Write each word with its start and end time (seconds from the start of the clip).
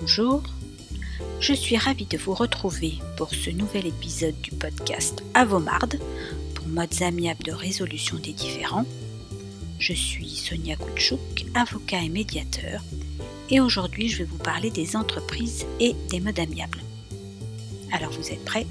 Bonjour, 0.00 0.42
je 1.40 1.52
suis 1.52 1.76
ravie 1.76 2.06
de 2.06 2.16
vous 2.16 2.32
retrouver 2.32 2.94
pour 3.18 3.28
ce 3.34 3.50
nouvel 3.50 3.86
épisode 3.86 4.40
du 4.40 4.50
podcast 4.50 5.22
Avomarde 5.34 6.00
pour 6.54 6.66
modes 6.68 7.02
amiables 7.02 7.42
de 7.42 7.52
résolution 7.52 8.16
des 8.16 8.32
différends. 8.32 8.86
Je 9.78 9.92
suis 9.92 10.30
Sonia 10.30 10.76
Koutchouk, 10.76 11.44
avocat 11.54 12.02
et 12.02 12.08
médiateur, 12.08 12.82
et 13.50 13.60
aujourd'hui 13.60 14.08
je 14.08 14.18
vais 14.18 14.24
vous 14.24 14.38
parler 14.38 14.70
des 14.70 14.96
entreprises 14.96 15.66
et 15.80 15.94
des 16.08 16.20
modes 16.20 16.40
amiables. 16.40 16.80
Alors 17.92 18.12
vous 18.12 18.30
êtes 18.30 18.44
prêts? 18.46 18.66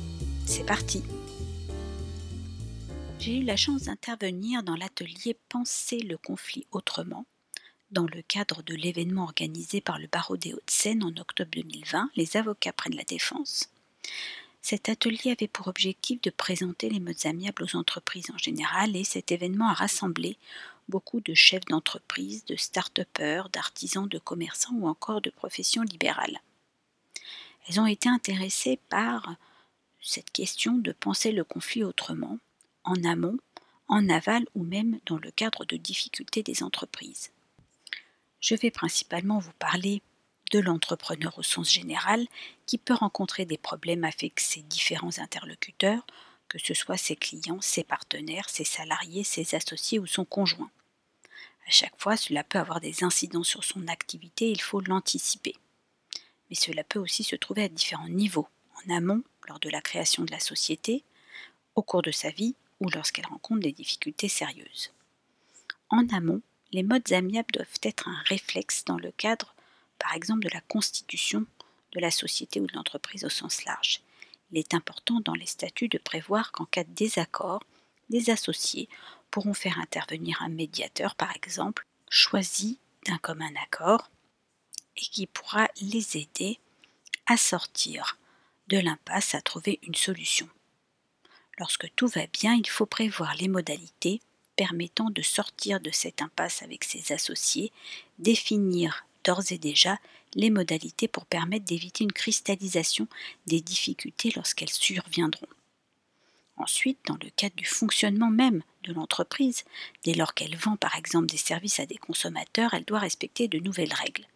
C'est 0.47 0.65
parti 0.65 1.03
J'ai 3.19 3.37
eu 3.37 3.43
la 3.43 3.55
chance 3.55 3.83
d'intervenir 3.83 4.63
dans 4.63 4.75
l'atelier 4.75 5.37
Penser 5.47 5.99
le 5.99 6.17
conflit 6.17 6.65
autrement 6.71 7.27
dans 7.91 8.05
le 8.05 8.21
cadre 8.21 8.61
de 8.61 8.75
l'événement 8.75 9.23
organisé 9.23 9.81
par 9.81 9.97
le 9.97 10.07
barreau 10.07 10.37
des 10.37 10.53
Hauts-de-Seine 10.53 11.03
en 11.03 11.15
octobre 11.17 11.49
2020, 11.51 12.11
les 12.15 12.37
avocats 12.37 12.73
prennent 12.73 12.95
la 12.95 13.03
défense. 13.03 13.69
Cet 14.61 14.89
atelier 14.89 15.31
avait 15.31 15.47
pour 15.47 15.67
objectif 15.67 16.21
de 16.21 16.29
présenter 16.29 16.89
les 16.89 16.99
modes 16.99 17.25
amiables 17.25 17.63
aux 17.63 17.75
entreprises 17.75 18.29
en 18.31 18.37
général 18.37 18.95
et 18.95 19.03
cet 19.03 19.31
événement 19.31 19.69
a 19.69 19.73
rassemblé 19.73 20.37
beaucoup 20.87 21.21
de 21.21 21.33
chefs 21.33 21.65
d'entreprise, 21.65 22.45
de 22.45 22.55
start-upers, 22.55 23.49
d'artisans, 23.49 24.07
de 24.07 24.19
commerçants 24.19 24.75
ou 24.75 24.87
encore 24.87 25.21
de 25.21 25.29
professions 25.29 25.83
libérales. 25.83 26.41
Elles 27.67 27.79
ont 27.79 27.85
été 27.85 28.09
intéressées 28.09 28.79
par 28.89 29.35
cette 30.01 30.31
question 30.31 30.73
de 30.73 30.91
penser 30.91 31.31
le 31.31 31.43
conflit 31.43 31.83
autrement, 31.83 32.39
en 32.83 33.03
amont, 33.03 33.37
en 33.87 34.09
aval 34.09 34.45
ou 34.55 34.63
même 34.63 34.99
dans 35.05 35.17
le 35.17 35.31
cadre 35.31 35.65
de 35.65 35.77
difficultés 35.77 36.43
des 36.43 36.63
entreprises 36.63 37.31
je 38.39 38.55
vais 38.55 38.71
principalement 38.71 39.39
vous 39.39 39.53
parler 39.59 40.01
de 40.51 40.59
l'entrepreneur 40.59 41.37
au 41.37 41.43
sens 41.43 41.71
général 41.71 42.25
qui 42.65 42.77
peut 42.77 42.93
rencontrer 42.93 43.45
des 43.45 43.57
problèmes 43.57 44.03
avec 44.03 44.39
ses 44.39 44.61
différents 44.61 45.19
interlocuteurs, 45.19 46.05
que 46.47 46.57
ce 46.57 46.73
soit 46.73 46.97
ses 46.97 47.15
clients, 47.15 47.61
ses 47.61 47.83
partenaires, 47.83 48.49
ses 48.49 48.63
salariés, 48.63 49.23
ses 49.23 49.55
associés 49.55 49.99
ou 49.99 50.07
son 50.07 50.25
conjoint. 50.25 50.71
À 51.67 51.71
chaque 51.71 51.99
fois, 51.99 52.17
cela 52.17 52.43
peut 52.43 52.57
avoir 52.57 52.79
des 52.79 53.03
incidents 53.03 53.43
sur 53.43 53.63
son 53.63 53.87
activité, 53.87 54.49
il 54.49 54.61
faut 54.61 54.81
l'anticiper. 54.81 55.55
Mais 56.49 56.55
cela 56.55 56.83
peut 56.83 56.97
aussi 56.97 57.23
se 57.23 57.35
trouver 57.35 57.65
à 57.65 57.69
différents 57.69 58.09
niveaux, 58.09 58.47
en 58.73 58.95
amont, 58.95 59.23
lors 59.47 59.59
de 59.59 59.69
la 59.69 59.81
création 59.81 60.23
de 60.23 60.31
la 60.31 60.39
société, 60.39 61.03
au 61.75 61.83
cours 61.83 62.01
de 62.01 62.11
sa 62.11 62.31
vie 62.31 62.55
ou 62.79 62.89
lorsqu'elle 62.89 63.27
rencontre 63.27 63.61
des 63.61 63.71
difficultés 63.71 64.29
sérieuses. 64.29 64.91
En 65.89 66.07
amont, 66.09 66.41
les 66.71 66.83
modes 66.83 67.11
amiables 67.11 67.51
doivent 67.51 67.79
être 67.83 68.07
un 68.07 68.21
réflexe 68.25 68.85
dans 68.85 68.97
le 68.97 69.11
cadre, 69.11 69.55
par 69.97 70.13
exemple, 70.13 70.43
de 70.43 70.53
la 70.53 70.61
constitution 70.61 71.45
de 71.93 71.99
la 71.99 72.11
société 72.11 72.59
ou 72.59 72.67
de 72.67 72.73
l'entreprise 72.73 73.25
au 73.25 73.29
sens 73.29 73.65
large. 73.65 74.01
Il 74.51 74.57
est 74.57 74.73
important 74.73 75.19
dans 75.21 75.33
les 75.33 75.45
statuts 75.45 75.87
de 75.87 75.97
prévoir 75.97 76.51
qu'en 76.51 76.65
cas 76.65 76.83
de 76.83 76.93
désaccord, 76.93 77.63
les 78.09 78.29
associés 78.29 78.89
pourront 79.31 79.53
faire 79.53 79.79
intervenir 79.79 80.41
un 80.41 80.49
médiateur, 80.49 81.15
par 81.15 81.35
exemple, 81.35 81.85
choisi 82.09 82.79
d'un 83.05 83.17
commun 83.17 83.51
accord, 83.63 84.09
et 84.95 85.01
qui 85.01 85.27
pourra 85.27 85.67
les 85.81 86.17
aider 86.17 86.59
à 87.25 87.37
sortir 87.37 88.17
de 88.67 88.77
l'impasse, 88.77 89.35
à 89.35 89.41
trouver 89.41 89.79
une 89.83 89.95
solution. 89.95 90.49
Lorsque 91.57 91.93
tout 91.95 92.07
va 92.07 92.25
bien, 92.27 92.55
il 92.55 92.67
faut 92.67 92.85
prévoir 92.85 93.35
les 93.35 93.47
modalités 93.47 94.21
permettant 94.59 95.09
de 95.09 95.21
sortir 95.21 95.79
de 95.79 95.89
cette 95.89 96.21
impasse 96.21 96.63
avec 96.63 96.83
ses 96.83 97.13
associés, 97.13 97.71
définir 98.17 99.05
d'ores 99.23 99.53
et 99.53 99.57
déjà 99.57 99.97
les 100.35 100.49
modalités 100.49 101.07
pour 101.07 101.25
permettre 101.25 101.63
d'éviter 101.63 102.03
une 102.03 102.11
cristallisation 102.11 103.07
des 103.47 103.61
difficultés 103.61 104.33
lorsqu'elles 104.35 104.67
surviendront. 104.67 105.47
Ensuite, 106.57 106.99
dans 107.07 107.17
le 107.23 107.29
cadre 107.37 107.55
du 107.55 107.63
fonctionnement 107.63 108.31
même 108.31 108.61
de 108.83 108.91
l'entreprise, 108.91 109.63
dès 110.03 110.13
lors 110.13 110.33
qu'elle 110.33 110.57
vend 110.57 110.75
par 110.75 110.97
exemple 110.97 111.27
des 111.27 111.37
services 111.37 111.79
à 111.79 111.85
des 111.85 111.95
consommateurs, 111.95 112.73
elle 112.73 112.83
doit 112.83 112.99
respecter 112.99 113.47
de 113.47 113.59
nouvelles 113.59 113.93
règles. 113.93 114.27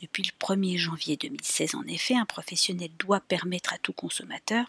Depuis 0.00 0.22
le 0.22 0.30
1er 0.46 0.76
janvier 0.76 1.16
2016, 1.16 1.74
en 1.74 1.84
effet, 1.84 2.14
un 2.14 2.24
professionnel 2.24 2.90
doit 2.98 3.20
permettre 3.20 3.72
à 3.72 3.78
tout 3.78 3.92
consommateur 3.92 4.66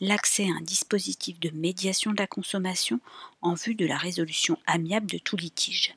l'accès 0.00 0.44
à 0.44 0.56
un 0.56 0.60
dispositif 0.60 1.40
de 1.40 1.50
médiation 1.50 2.12
de 2.12 2.18
la 2.18 2.26
consommation 2.26 3.00
en 3.42 3.54
vue 3.54 3.74
de 3.74 3.86
la 3.86 3.96
résolution 3.96 4.58
amiable 4.66 5.06
de 5.06 5.18
tout 5.18 5.36
litige. 5.36 5.94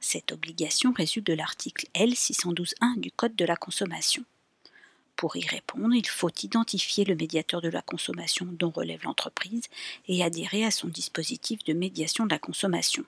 Cette 0.00 0.32
obligation 0.32 0.92
résulte 0.92 1.26
de 1.26 1.32
l'article 1.32 1.86
L612.1 1.94 3.00
du 3.00 3.10
Code 3.10 3.36
de 3.36 3.44
la 3.44 3.56
consommation. 3.56 4.24
Pour 5.16 5.36
y 5.36 5.44
répondre, 5.44 5.94
il 5.94 6.06
faut 6.06 6.30
identifier 6.42 7.04
le 7.04 7.16
médiateur 7.16 7.60
de 7.60 7.68
la 7.68 7.82
consommation 7.82 8.46
dont 8.46 8.70
relève 8.70 9.02
l'entreprise 9.02 9.64
et 10.06 10.22
adhérer 10.22 10.64
à 10.64 10.70
son 10.70 10.86
dispositif 10.86 11.64
de 11.64 11.72
médiation 11.72 12.24
de 12.24 12.30
la 12.30 12.38
consommation 12.38 13.04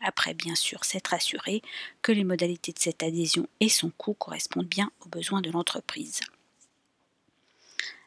après 0.00 0.34
bien 0.34 0.54
sûr 0.54 0.84
s'être 0.84 1.14
assuré 1.14 1.62
que 2.02 2.12
les 2.12 2.24
modalités 2.24 2.72
de 2.72 2.78
cette 2.78 3.02
adhésion 3.02 3.48
et 3.60 3.68
son 3.68 3.90
coût 3.90 4.14
correspondent 4.14 4.66
bien 4.66 4.90
aux 5.04 5.08
besoins 5.08 5.40
de 5.40 5.50
l'entreprise. 5.50 6.20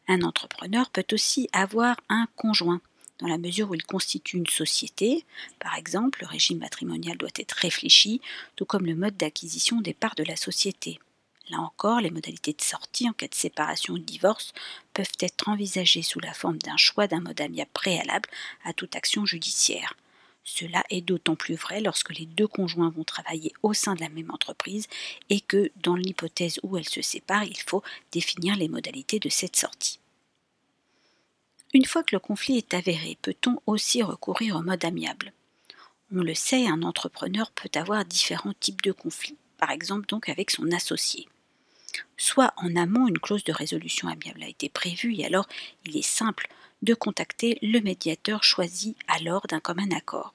Un 0.07 0.23
entrepreneur 0.23 0.89
peut 0.89 1.05
aussi 1.11 1.49
avoir 1.53 1.97
un 2.09 2.28
conjoint, 2.35 2.81
dans 3.19 3.28
la 3.28 3.38
mesure 3.38 3.69
où 3.69 3.75
il 3.75 3.85
constitue 3.85 4.38
une 4.38 4.47
société. 4.47 5.25
Par 5.59 5.75
exemple, 5.75 6.22
le 6.22 6.28
régime 6.28 6.59
matrimonial 6.59 7.17
doit 7.17 7.29
être 7.35 7.51
réfléchi, 7.51 8.22
tout 8.55 8.66
comme 8.66 8.85
le 8.85 8.95
mode 8.95 9.17
d'acquisition 9.17 9.81
des 9.81 9.94
parts 9.94 10.16
de 10.16 10.23
la 10.23 10.35
société. 10.35 10.99
Là 11.49 11.59
encore, 11.59 11.99
les 11.99 12.11
modalités 12.11 12.53
de 12.53 12.61
sortie 12.61 13.09
en 13.09 13.13
cas 13.13 13.28
de 13.28 13.35
séparation 13.35 13.95
ou 13.95 13.99
de 13.99 14.03
divorce 14.03 14.53
peuvent 14.94 15.07
être 15.19 15.49
envisagées 15.49 16.03
sous 16.03 16.19
la 16.19 16.33
forme 16.33 16.59
d'un 16.59 16.78
choix 16.78 17.07
d'un 17.07 17.22
mode 17.22 17.41
amiable 17.41 17.72
préalable 17.73 18.29
à 18.63 18.73
toute 18.73 18.95
action 18.95 19.25
judiciaire. 19.25 19.95
Cela 20.55 20.83
est 20.89 21.01
d'autant 21.01 21.35
plus 21.35 21.53
vrai 21.53 21.79
lorsque 21.79 22.17
les 22.17 22.25
deux 22.25 22.47
conjoints 22.47 22.89
vont 22.89 23.03
travailler 23.03 23.53
au 23.61 23.73
sein 23.73 23.93
de 23.93 24.01
la 24.01 24.09
même 24.09 24.31
entreprise 24.31 24.87
et 25.29 25.41
que, 25.41 25.71
dans 25.77 25.95
l'hypothèse 25.95 26.59
où 26.63 26.75
elles 26.75 26.89
se 26.89 27.03
séparent, 27.03 27.43
il 27.43 27.59
faut 27.59 27.83
définir 28.11 28.55
les 28.55 28.67
modalités 28.67 29.19
de 29.19 29.29
cette 29.29 29.55
sortie. 29.55 29.99
Une 31.73 31.85
fois 31.85 32.03
que 32.03 32.15
le 32.15 32.19
conflit 32.19 32.57
est 32.57 32.73
avéré, 32.73 33.17
peut-on 33.21 33.61
aussi 33.67 34.01
recourir 34.01 34.55
au 34.55 34.63
mode 34.63 34.83
amiable? 34.83 35.33
On 36.11 36.23
le 36.23 36.33
sait, 36.33 36.66
un 36.66 36.81
entrepreneur 36.81 37.51
peut 37.51 37.69
avoir 37.75 38.03
différents 38.03 38.55
types 38.59 38.81
de 38.81 38.91
conflits, 38.91 39.37
par 39.59 39.69
exemple 39.69 40.07
donc 40.07 40.29
avec 40.29 40.49
son 40.49 40.71
associé. 40.71 41.27
Soit 42.17 42.53
en 42.57 42.75
amont, 42.75 43.07
une 43.07 43.19
clause 43.19 43.43
de 43.43 43.53
résolution 43.53 44.07
amiable 44.07 44.41
a 44.41 44.49
été 44.49 44.67
prévue 44.67 45.16
et 45.16 45.25
alors 45.25 45.47
il 45.85 45.95
est 45.95 46.01
simple 46.01 46.49
de 46.81 46.95
contacter 46.95 47.59
le 47.61 47.79
médiateur 47.81 48.43
choisi 48.43 48.95
alors 49.07 49.45
d'un 49.47 49.59
commun 49.59 49.91
accord. 49.91 50.33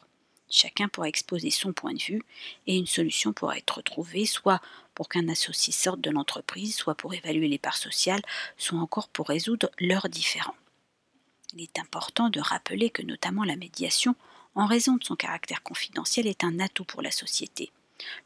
Chacun 0.57 0.87
pourra 0.87 1.09
exposer 1.09 1.51
son 1.51 1.73
point 1.73 1.95
de 1.95 2.01
vue 2.01 2.23
et 2.69 2.77
une 2.77 2.87
solution 2.87 3.33
pourra 3.33 3.59
être 3.59 3.83
trouvée, 3.83 4.25
soit 4.25 4.63
pour 4.95 5.09
qu'un 5.09 5.29
associé 5.29 5.73
sorte 5.73 6.01
de 6.01 6.11
l'entreprise, 6.11 6.77
soit 6.77 6.95
pour 6.95 7.13
évaluer 7.13 7.49
les 7.49 7.59
parts 7.59 7.77
sociales, 7.77 8.23
soit 8.57 8.79
encore 8.79 9.09
pour 9.09 9.27
résoudre 9.27 9.69
leurs 9.81 10.09
différends. 10.09 10.55
Il 11.55 11.63
est 11.63 11.81
important 11.81 12.31
de 12.31 12.39
rappeler 12.39 12.91
que 12.91 13.03
notamment 13.03 13.43
la 13.43 13.57
médiation, 13.57 14.15
en 14.55 14.67
raison 14.67 14.95
de 14.95 15.03
son 15.03 15.17
caractère 15.17 15.65
confidentiel, 15.65 16.29
est 16.29 16.45
un 16.45 16.61
atout 16.61 16.85
pour 16.85 17.03
la 17.03 17.11
société. 17.11 17.73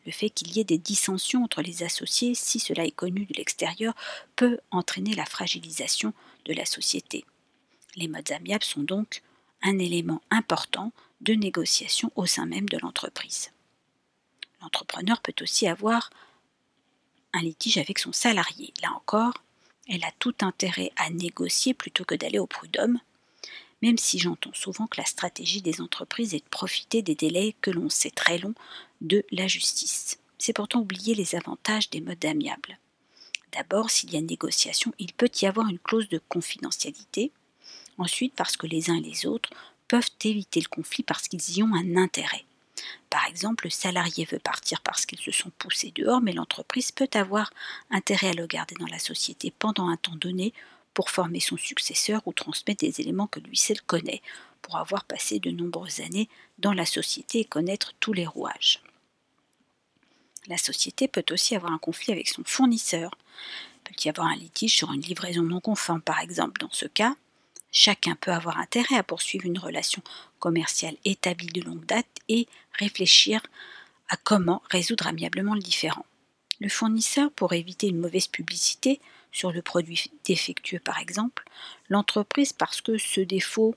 Le 0.04 0.12
fait 0.12 0.28
qu'il 0.28 0.54
y 0.54 0.60
ait 0.60 0.64
des 0.64 0.76
dissensions 0.76 1.42
entre 1.44 1.62
les 1.62 1.82
associés, 1.82 2.34
si 2.34 2.60
cela 2.60 2.84
est 2.84 2.90
connu 2.90 3.24
de 3.24 3.34
l'extérieur, 3.38 3.94
peut 4.36 4.58
entraîner 4.70 5.14
la 5.14 5.24
fragilisation 5.24 6.12
de 6.44 6.52
la 6.52 6.66
société. 6.66 7.24
Les 7.96 8.06
modes 8.06 8.32
amiables 8.32 8.64
sont 8.64 8.82
donc 8.82 9.22
un 9.62 9.78
élément 9.78 10.20
important 10.30 10.92
de 11.20 11.34
négociation 11.34 12.12
au 12.16 12.26
sein 12.26 12.46
même 12.46 12.68
de 12.68 12.78
l'entreprise. 12.78 13.50
L'entrepreneur 14.60 15.20
peut 15.20 15.34
aussi 15.40 15.66
avoir 15.66 16.10
un 17.32 17.42
litige 17.42 17.78
avec 17.78 17.98
son 17.98 18.12
salarié. 18.12 18.72
Là 18.82 18.92
encore, 18.94 19.34
elle 19.88 20.04
a 20.04 20.12
tout 20.18 20.34
intérêt 20.40 20.92
à 20.96 21.10
négocier 21.10 21.74
plutôt 21.74 22.04
que 22.04 22.14
d'aller 22.14 22.38
au 22.38 22.46
prud'homme, 22.46 23.00
même 23.82 23.98
si 23.98 24.18
j'entends 24.18 24.54
souvent 24.54 24.86
que 24.86 25.00
la 25.00 25.06
stratégie 25.06 25.62
des 25.62 25.80
entreprises 25.80 26.34
est 26.34 26.44
de 26.44 26.50
profiter 26.50 27.02
des 27.02 27.14
délais 27.14 27.54
que 27.60 27.70
l'on 27.70 27.88
sait 27.88 28.10
très 28.10 28.38
longs 28.38 28.54
de 29.00 29.24
la 29.30 29.46
justice. 29.46 30.18
C'est 30.36 30.52
pourtant 30.52 30.80
oublier 30.80 31.14
les 31.14 31.34
avantages 31.34 31.90
des 31.90 32.00
modes 32.00 32.24
amiables. 32.24 32.78
D'abord, 33.52 33.90
s'il 33.90 34.12
y 34.12 34.16
a 34.16 34.20
négociation, 34.20 34.92
il 34.98 35.12
peut 35.12 35.30
y 35.40 35.46
avoir 35.46 35.68
une 35.68 35.78
clause 35.78 36.08
de 36.08 36.20
confidentialité. 36.28 37.32
Ensuite, 37.96 38.34
parce 38.34 38.56
que 38.56 38.66
les 38.66 38.90
uns 38.90 38.96
et 38.96 39.00
les 39.00 39.26
autres 39.26 39.50
peuvent 39.88 40.10
éviter 40.22 40.60
le 40.60 40.68
conflit 40.68 41.02
parce 41.02 41.28
qu'ils 41.28 41.58
y 41.58 41.62
ont 41.62 41.74
un 41.74 41.96
intérêt. 41.96 42.44
Par 43.10 43.26
exemple, 43.26 43.64
le 43.64 43.70
salarié 43.70 44.24
veut 44.24 44.38
partir 44.38 44.80
parce 44.82 45.06
qu'ils 45.06 45.18
se 45.18 45.32
sont 45.32 45.50
poussés 45.58 45.92
dehors, 45.94 46.20
mais 46.20 46.32
l'entreprise 46.32 46.92
peut 46.92 47.08
avoir 47.14 47.52
intérêt 47.90 48.28
à 48.28 48.34
le 48.34 48.46
garder 48.46 48.74
dans 48.78 48.86
la 48.86 48.98
société 48.98 49.52
pendant 49.58 49.88
un 49.88 49.96
temps 49.96 50.16
donné 50.16 50.52
pour 50.94 51.10
former 51.10 51.40
son 51.40 51.56
successeur 51.56 52.22
ou 52.26 52.32
transmettre 52.32 52.84
des 52.84 53.00
éléments 53.00 53.26
que 53.26 53.40
lui 53.40 53.56
seul 53.56 53.80
connaît, 53.82 54.22
pour 54.62 54.76
avoir 54.76 55.04
passé 55.04 55.38
de 55.38 55.50
nombreuses 55.50 56.00
années 56.00 56.28
dans 56.58 56.72
la 56.72 56.84
société 56.84 57.40
et 57.40 57.44
connaître 57.44 57.94
tous 58.00 58.12
les 58.12 58.26
rouages. 58.26 58.82
La 60.48 60.58
société 60.58 61.08
peut 61.08 61.24
aussi 61.30 61.54
avoir 61.54 61.72
un 61.72 61.78
conflit 61.78 62.12
avec 62.12 62.28
son 62.28 62.42
fournisseur, 62.44 63.16
peut 63.84 63.94
y 64.04 64.08
avoir 64.08 64.26
un 64.26 64.36
litige 64.36 64.76
sur 64.76 64.92
une 64.92 65.00
livraison 65.00 65.42
non 65.42 65.60
conforme, 65.60 66.02
par 66.02 66.20
exemple. 66.20 66.60
Dans 66.60 66.72
ce 66.72 66.86
cas, 66.86 67.14
chacun 67.70 68.16
peut 68.16 68.32
avoir 68.32 68.58
intérêt 68.58 68.96
à 68.96 69.02
poursuivre 69.02 69.46
une 69.46 69.58
relation 69.58 70.02
commerciale 70.38 70.96
établie 71.04 71.48
de 71.48 71.62
longue 71.62 71.84
date 71.86 72.06
et 72.28 72.46
réfléchir 72.72 73.42
à 74.08 74.16
comment 74.16 74.62
résoudre 74.70 75.06
amiablement 75.06 75.54
le 75.54 75.60
différend. 75.60 76.06
Le 76.60 76.68
fournisseur, 76.68 77.30
pour 77.32 77.52
éviter 77.52 77.88
une 77.88 78.00
mauvaise 78.00 78.26
publicité 78.26 79.00
sur 79.30 79.52
le 79.52 79.62
produit 79.62 80.10
défectueux 80.24 80.80
par 80.80 80.98
exemple, 80.98 81.44
l'entreprise 81.88 82.52
parce 82.52 82.80
que 82.80 82.98
ce 82.98 83.20
défaut 83.20 83.74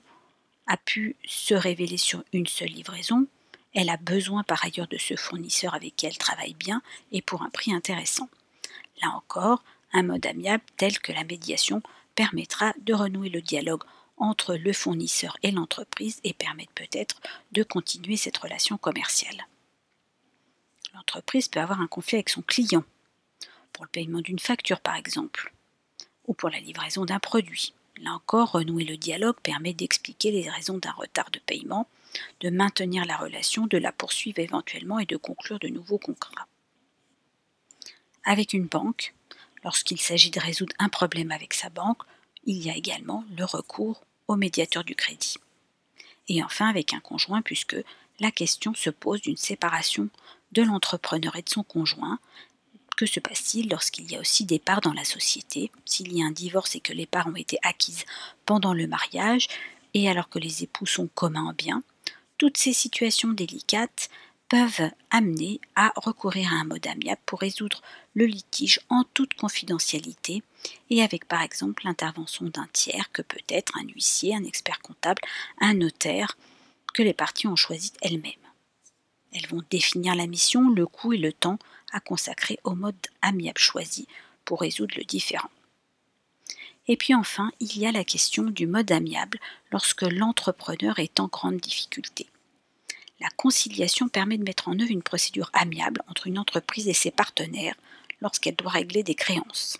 a 0.66 0.76
pu 0.76 1.16
se 1.24 1.54
révéler 1.54 1.96
sur 1.96 2.24
une 2.32 2.46
seule 2.46 2.70
livraison, 2.70 3.26
elle 3.74 3.90
a 3.90 3.96
besoin 3.96 4.42
par 4.42 4.64
ailleurs 4.64 4.88
de 4.88 4.98
ce 4.98 5.16
fournisseur 5.16 5.74
avec 5.74 5.96
qui 5.96 6.06
elle 6.06 6.18
travaille 6.18 6.54
bien 6.54 6.82
et 7.10 7.22
pour 7.22 7.42
un 7.42 7.50
prix 7.50 7.72
intéressant. 7.72 8.28
Là 9.02 9.10
encore, 9.10 9.62
un 9.92 10.02
mode 10.02 10.26
amiable 10.26 10.64
tel 10.76 10.98
que 10.98 11.12
la 11.12 11.24
médiation 11.24 11.82
permettra 12.14 12.74
de 12.80 12.94
renouer 12.94 13.28
le 13.28 13.42
dialogue 13.42 13.84
entre 14.16 14.54
le 14.54 14.72
fournisseur 14.72 15.36
et 15.42 15.50
l'entreprise 15.50 16.20
et 16.24 16.32
permettre 16.32 16.72
peut-être 16.74 17.20
de 17.52 17.62
continuer 17.62 18.16
cette 18.16 18.36
relation 18.38 18.76
commerciale. 18.76 19.46
L'entreprise 20.94 21.48
peut 21.48 21.60
avoir 21.60 21.80
un 21.80 21.86
conflit 21.86 22.16
avec 22.16 22.28
son 22.28 22.42
client, 22.42 22.84
pour 23.72 23.84
le 23.84 23.90
paiement 23.90 24.20
d'une 24.20 24.38
facture 24.38 24.80
par 24.80 24.96
exemple, 24.96 25.52
ou 26.26 26.34
pour 26.34 26.50
la 26.50 26.60
livraison 26.60 27.04
d'un 27.04 27.18
produit. 27.18 27.72
Là 28.00 28.12
encore, 28.12 28.52
renouer 28.52 28.84
le 28.84 28.96
dialogue 28.96 29.40
permet 29.42 29.74
d'expliquer 29.74 30.30
les 30.30 30.48
raisons 30.48 30.78
d'un 30.78 30.92
retard 30.92 31.30
de 31.30 31.38
paiement, 31.40 31.88
de 32.40 32.50
maintenir 32.50 33.04
la 33.04 33.16
relation, 33.16 33.66
de 33.66 33.78
la 33.78 33.92
poursuivre 33.92 34.38
éventuellement 34.38 34.98
et 34.98 35.06
de 35.06 35.16
conclure 35.16 35.58
de 35.58 35.68
nouveaux 35.68 35.98
contrats. 35.98 36.46
Avec 38.24 38.52
une 38.52 38.66
banque, 38.66 39.14
lorsqu'il 39.64 40.00
s'agit 40.00 40.30
de 40.30 40.40
résoudre 40.40 40.74
un 40.78 40.88
problème 40.88 41.30
avec 41.30 41.54
sa 41.54 41.70
banque, 41.70 42.02
il 42.44 42.62
y 42.62 42.70
a 42.70 42.76
également 42.76 43.24
le 43.36 43.44
recours 43.44 44.02
au 44.28 44.36
médiateur 44.36 44.84
du 44.84 44.94
crédit. 44.94 45.36
Et 46.28 46.42
enfin 46.42 46.68
avec 46.68 46.94
un 46.94 47.00
conjoint, 47.00 47.42
puisque 47.42 47.76
la 48.20 48.30
question 48.30 48.74
se 48.74 48.90
pose 48.90 49.20
d'une 49.20 49.36
séparation 49.36 50.08
de 50.52 50.62
l'entrepreneur 50.62 51.36
et 51.36 51.42
de 51.42 51.48
son 51.48 51.62
conjoint. 51.62 52.18
Que 52.96 53.06
se 53.06 53.20
passe-t-il 53.20 53.68
lorsqu'il 53.70 54.10
y 54.10 54.16
a 54.16 54.20
aussi 54.20 54.44
des 54.44 54.58
parts 54.58 54.82
dans 54.82 54.92
la 54.92 55.04
société 55.04 55.72
S'il 55.84 56.12
y 56.12 56.22
a 56.22 56.26
un 56.26 56.30
divorce 56.30 56.76
et 56.76 56.80
que 56.80 56.92
les 56.92 57.06
parts 57.06 57.26
ont 57.26 57.36
été 57.36 57.58
acquises 57.62 58.04
pendant 58.46 58.74
le 58.74 58.86
mariage, 58.86 59.48
et 59.94 60.08
alors 60.08 60.28
que 60.28 60.38
les 60.38 60.62
époux 60.62 60.86
sont 60.86 61.08
communs 61.08 61.46
en 61.46 61.52
bien, 61.52 61.82
toutes 62.38 62.58
ces 62.58 62.72
situations 62.72 63.32
délicates 63.32 64.10
peuvent 64.52 64.90
amener 65.10 65.62
à 65.76 65.94
recourir 65.96 66.52
à 66.52 66.56
un 66.56 66.64
mode 66.64 66.86
amiable 66.86 67.22
pour 67.24 67.40
résoudre 67.40 67.80
le 68.12 68.26
litige 68.26 68.80
en 68.90 69.02
toute 69.14 69.32
confidentialité 69.32 70.42
et 70.90 71.02
avec 71.02 71.26
par 71.26 71.40
exemple 71.40 71.86
l'intervention 71.86 72.44
d'un 72.44 72.68
tiers 72.70 73.10
que 73.12 73.22
peut 73.22 73.40
être 73.48 73.78
un 73.78 73.84
huissier, 73.84 74.34
un 74.34 74.44
expert 74.44 74.82
comptable, 74.82 75.22
un 75.58 75.72
notaire 75.72 76.36
que 76.92 77.02
les 77.02 77.14
parties 77.14 77.46
ont 77.46 77.56
choisi 77.56 77.94
elles-mêmes. 78.02 78.34
Elles 79.32 79.46
vont 79.46 79.62
définir 79.70 80.14
la 80.14 80.26
mission, 80.26 80.68
le 80.68 80.86
coût 80.86 81.14
et 81.14 81.18
le 81.18 81.32
temps 81.32 81.58
à 81.90 82.00
consacrer 82.00 82.58
au 82.62 82.74
mode 82.74 83.06
amiable 83.22 83.58
choisi 83.58 84.06
pour 84.44 84.60
résoudre 84.60 84.96
le 84.98 85.04
différend. 85.04 85.50
Et 86.88 86.98
puis 86.98 87.14
enfin, 87.14 87.52
il 87.58 87.78
y 87.78 87.86
a 87.86 87.92
la 87.92 88.04
question 88.04 88.42
du 88.42 88.66
mode 88.66 88.92
amiable 88.92 89.38
lorsque 89.70 90.02
l'entrepreneur 90.02 90.98
est 90.98 91.20
en 91.20 91.28
grande 91.28 91.56
difficulté. 91.56 92.28
La 93.22 93.30
conciliation 93.36 94.08
permet 94.08 94.36
de 94.36 94.42
mettre 94.42 94.66
en 94.66 94.76
œuvre 94.80 94.90
une 94.90 95.04
procédure 95.04 95.48
amiable 95.52 96.02
entre 96.08 96.26
une 96.26 96.40
entreprise 96.40 96.88
et 96.88 96.92
ses 96.92 97.12
partenaires 97.12 97.76
lorsqu'elle 98.20 98.56
doit 98.56 98.72
régler 98.72 99.04
des 99.04 99.14
créances. 99.14 99.78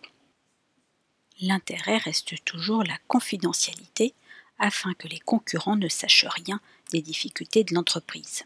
L'intérêt 1.41 1.97
reste 1.97 2.45
toujours 2.45 2.85
la 2.85 2.97
confidentialité 3.09 4.15
afin 4.61 4.95
que 4.95 5.09
les 5.09 5.19
concurrents 5.19 5.75
ne 5.75 5.89
sachent 5.89 6.27
rien 6.27 6.61
des 6.93 7.03
difficultés 7.03 7.65
de 7.65 7.75
l'entreprise. 7.75 8.45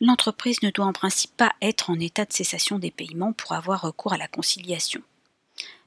L'entreprise 0.00 0.60
ne 0.62 0.70
doit 0.70 0.86
en 0.86 0.92
principe 0.92 1.36
pas 1.36 1.54
être 1.62 1.90
en 1.90 2.00
état 2.00 2.24
de 2.24 2.32
cessation 2.32 2.80
des 2.80 2.90
paiements 2.90 3.32
pour 3.32 3.52
avoir 3.52 3.82
recours 3.82 4.14
à 4.14 4.18
la 4.18 4.26
conciliation. 4.26 5.02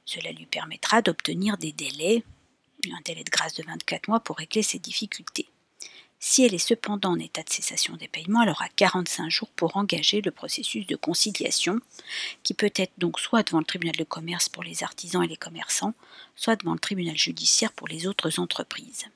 Cela 0.06 0.32
lui 0.32 0.46
permettra 0.46 1.02
d'obtenir 1.02 1.58
des 1.58 1.72
délais, 1.72 2.24
un 2.90 3.00
délai 3.04 3.24
de 3.24 3.30
grâce 3.30 3.54
de 3.54 3.62
24 3.62 4.08
mois 4.08 4.20
pour 4.20 4.38
régler 4.38 4.62
ses 4.62 4.78
difficultés. 4.78 5.51
Si 6.24 6.44
elle 6.44 6.54
est 6.54 6.58
cependant 6.58 7.10
en 7.10 7.18
état 7.18 7.42
de 7.42 7.50
cessation 7.50 7.96
des 7.96 8.06
paiements, 8.06 8.42
elle 8.42 8.50
aura 8.50 8.68
45 8.76 9.28
jours 9.28 9.50
pour 9.56 9.76
engager 9.76 10.20
le 10.20 10.30
processus 10.30 10.86
de 10.86 10.94
conciliation, 10.94 11.80
qui 12.44 12.54
peut 12.54 12.70
être 12.76 12.92
donc 12.96 13.18
soit 13.18 13.42
devant 13.42 13.58
le 13.58 13.64
tribunal 13.64 13.96
de 13.96 14.04
commerce 14.04 14.48
pour 14.48 14.62
les 14.62 14.84
artisans 14.84 15.24
et 15.24 15.26
les 15.26 15.36
commerçants, 15.36 15.94
soit 16.36 16.54
devant 16.54 16.74
le 16.74 16.78
tribunal 16.78 17.18
judiciaire 17.18 17.72
pour 17.72 17.88
les 17.88 18.06
autres 18.06 18.38
entreprises. 18.38 19.06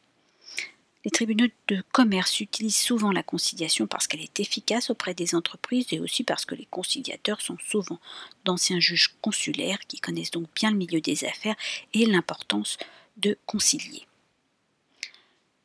Les 1.05 1.13
tribunaux 1.13 1.47
de 1.69 1.85
commerce 1.93 2.41
utilisent 2.41 2.77
souvent 2.77 3.13
la 3.13 3.23
conciliation 3.23 3.87
parce 3.87 4.09
qu'elle 4.09 4.21
est 4.21 4.41
efficace 4.41 4.91
auprès 4.91 5.15
des 5.15 5.37
entreprises 5.37 5.87
et 5.93 6.01
aussi 6.01 6.25
parce 6.25 6.45
que 6.45 6.57
les 6.57 6.67
conciliateurs 6.67 7.41
sont 7.41 7.57
souvent 7.65 8.01
d'anciens 8.45 8.81
juges 8.81 9.15
consulaires 9.23 9.79
qui 9.87 10.01
connaissent 10.01 10.33
donc 10.33 10.49
bien 10.57 10.73
le 10.73 10.77
milieu 10.77 11.01
des 11.01 11.25
affaires 11.25 11.57
et 11.95 12.05
l'importance 12.05 12.79
de 13.17 13.39
concilier. 13.47 14.06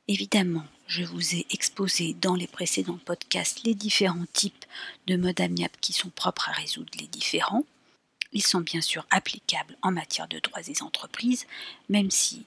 Évidemment, 0.07 0.65
je 0.87 1.03
vous 1.03 1.35
ai 1.35 1.45
exposé 1.51 2.13
dans 2.13 2.35
les 2.35 2.47
précédents 2.47 2.99
podcasts 3.05 3.63
les 3.63 3.75
différents 3.75 4.25
types 4.33 4.65
de 5.07 5.15
modes 5.15 5.39
amiables 5.39 5.77
qui 5.79 5.93
sont 5.93 6.09
propres 6.09 6.49
à 6.49 6.53
résoudre 6.53 6.91
les 6.99 7.07
différends. 7.07 7.63
Ils 8.33 8.45
sont 8.45 8.61
bien 8.61 8.81
sûr 8.81 9.05
applicables 9.09 9.77
en 9.81 9.91
matière 9.91 10.27
de 10.27 10.39
droits 10.39 10.63
des 10.63 10.81
entreprises, 10.81 11.45
même 11.89 12.11
si 12.11 12.45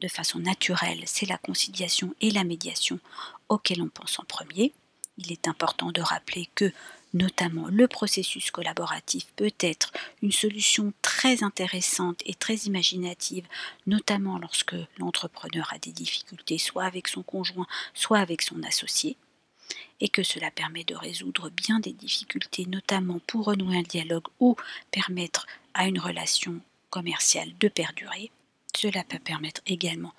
de 0.00 0.08
façon 0.08 0.40
naturelle, 0.40 1.02
c'est 1.06 1.26
la 1.26 1.38
conciliation 1.38 2.14
et 2.20 2.30
la 2.30 2.42
médiation 2.42 2.98
auxquelles 3.48 3.82
on 3.82 3.88
pense 3.88 4.18
en 4.18 4.24
premier. 4.24 4.72
Il 5.16 5.30
est 5.30 5.46
important 5.46 5.92
de 5.92 6.00
rappeler 6.00 6.48
que 6.56 6.72
notamment 7.14 7.68
le 7.68 7.88
processus 7.88 8.50
collaboratif 8.50 9.26
peut 9.36 9.52
être 9.60 9.92
une 10.22 10.32
solution 10.32 10.92
très 11.02 11.42
intéressante 11.42 12.20
et 12.26 12.34
très 12.34 12.54
imaginative, 12.54 13.46
notamment 13.86 14.38
lorsque 14.38 14.76
l'entrepreneur 14.98 15.72
a 15.72 15.78
des 15.78 15.92
difficultés 15.92 16.58
soit 16.58 16.84
avec 16.84 17.08
son 17.08 17.22
conjoint, 17.22 17.66
soit 17.94 18.18
avec 18.18 18.42
son 18.42 18.62
associé, 18.62 19.16
et 20.00 20.08
que 20.08 20.22
cela 20.22 20.50
permet 20.50 20.84
de 20.84 20.94
résoudre 20.94 21.50
bien 21.50 21.80
des 21.80 21.92
difficultés, 21.92 22.66
notamment 22.66 23.20
pour 23.26 23.46
renouer 23.46 23.78
un 23.78 23.82
dialogue 23.82 24.26
ou 24.40 24.56
permettre 24.90 25.46
à 25.74 25.86
une 25.86 26.00
relation 26.00 26.60
commerciale 26.90 27.52
de 27.58 27.68
perdurer. 27.68 28.30
Cela 28.74 29.04
peut 29.04 29.18
permettre 29.18 29.60
également 29.66 30.12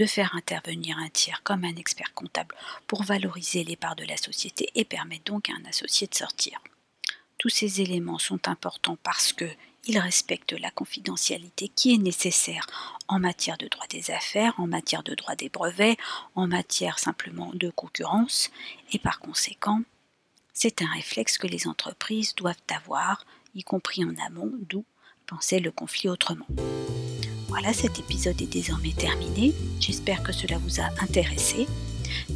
de 0.00 0.06
faire 0.06 0.34
intervenir 0.34 0.96
un 0.96 1.10
tiers 1.10 1.42
comme 1.42 1.62
un 1.62 1.76
expert 1.76 2.14
comptable 2.14 2.54
pour 2.86 3.02
valoriser 3.02 3.64
les 3.64 3.76
parts 3.76 3.96
de 3.96 4.06
la 4.06 4.16
société 4.16 4.70
et 4.74 4.86
permettre 4.86 5.24
donc 5.24 5.50
à 5.50 5.52
un 5.52 5.68
associé 5.68 6.06
de 6.06 6.14
sortir. 6.14 6.58
Tous 7.36 7.50
ces 7.50 7.82
éléments 7.82 8.18
sont 8.18 8.48
importants 8.48 8.96
parce 9.02 9.34
que 9.34 9.44
ils 9.84 9.98
respectent 9.98 10.58
la 10.58 10.70
confidentialité 10.70 11.68
qui 11.68 11.92
est 11.92 11.98
nécessaire 11.98 12.66
en 13.08 13.18
matière 13.18 13.58
de 13.58 13.68
droit 13.68 13.86
des 13.88 14.10
affaires, 14.10 14.54
en 14.58 14.66
matière 14.66 15.02
de 15.02 15.14
droit 15.14 15.36
des 15.36 15.50
brevets, 15.50 15.98
en 16.34 16.46
matière 16.46 16.98
simplement 16.98 17.50
de 17.52 17.68
concurrence, 17.68 18.50
et 18.92 18.98
par 18.98 19.20
conséquent, 19.20 19.82
c'est 20.54 20.80
un 20.80 20.90
réflexe 20.90 21.36
que 21.36 21.46
les 21.46 21.68
entreprises 21.68 22.34
doivent 22.36 22.56
avoir, 22.74 23.26
y 23.54 23.64
compris 23.64 24.02
en 24.02 24.16
amont, 24.24 24.52
d'où 24.60 24.86
penser 25.26 25.60
le 25.60 25.70
conflit 25.70 26.08
autrement. 26.08 26.46
Voilà, 27.50 27.72
cet 27.72 27.98
épisode 27.98 28.40
est 28.40 28.46
désormais 28.46 28.92
terminé. 28.92 29.52
J'espère 29.80 30.22
que 30.22 30.32
cela 30.32 30.56
vous 30.58 30.80
a 30.80 30.84
intéressé. 31.02 31.66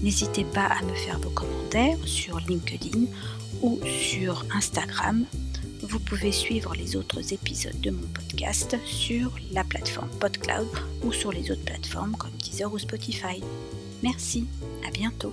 N'hésitez 0.03 0.45
pas 0.45 0.67
à 0.67 0.83
me 0.83 0.93
faire 0.93 1.21
vos 1.21 1.31
commentaires 1.31 1.99
sur 2.05 2.41
LinkedIn 2.41 3.07
ou 3.63 3.79
sur 3.87 4.45
Instagram. 4.53 5.25
Vous 5.83 6.01
pouvez 6.01 6.33
suivre 6.33 6.75
les 6.75 6.97
autres 6.97 7.33
épisodes 7.33 7.81
de 7.81 7.91
mon 7.91 8.07
podcast 8.09 8.77
sur 8.85 9.31
la 9.53 9.63
plateforme 9.63 10.11
PodCloud 10.19 10.69
ou 11.05 11.13
sur 11.13 11.31
les 11.31 11.49
autres 11.53 11.65
plateformes 11.65 12.17
comme 12.17 12.33
Deezer 12.43 12.73
ou 12.73 12.79
Spotify. 12.79 13.41
Merci, 14.03 14.47
à 14.85 14.91
bientôt. 14.91 15.33